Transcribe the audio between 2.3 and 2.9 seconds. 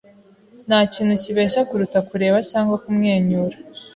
cyangwa